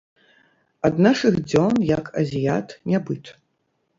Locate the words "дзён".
1.49-1.75